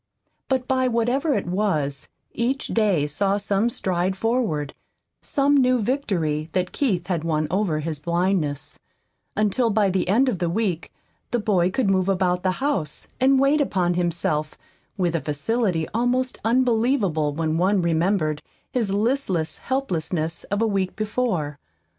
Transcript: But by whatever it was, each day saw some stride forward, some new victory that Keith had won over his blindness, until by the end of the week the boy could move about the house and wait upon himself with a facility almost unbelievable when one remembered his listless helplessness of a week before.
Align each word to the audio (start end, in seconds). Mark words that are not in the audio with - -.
But 0.49 0.67
by 0.67 0.87
whatever 0.87 1.35
it 1.35 1.45
was, 1.45 2.07
each 2.31 2.69
day 2.69 3.05
saw 3.05 3.37
some 3.37 3.69
stride 3.69 4.17
forward, 4.17 4.73
some 5.21 5.55
new 5.55 5.79
victory 5.79 6.49
that 6.53 6.71
Keith 6.71 7.05
had 7.05 7.23
won 7.23 7.47
over 7.51 7.81
his 7.81 7.99
blindness, 7.99 8.79
until 9.35 9.69
by 9.69 9.91
the 9.91 10.07
end 10.07 10.27
of 10.27 10.39
the 10.39 10.49
week 10.49 10.91
the 11.29 11.37
boy 11.37 11.69
could 11.69 11.91
move 11.91 12.09
about 12.09 12.41
the 12.41 12.53
house 12.57 13.07
and 13.19 13.39
wait 13.39 13.61
upon 13.61 13.93
himself 13.93 14.57
with 14.97 15.15
a 15.15 15.21
facility 15.21 15.87
almost 15.93 16.39
unbelievable 16.43 17.31
when 17.31 17.59
one 17.59 17.79
remembered 17.79 18.41
his 18.71 18.91
listless 18.91 19.57
helplessness 19.57 20.45
of 20.45 20.63
a 20.63 20.65
week 20.67 20.95
before. 20.95 21.59